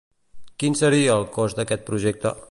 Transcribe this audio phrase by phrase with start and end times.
[0.63, 2.33] Quin seria el cost d'aquest projecte?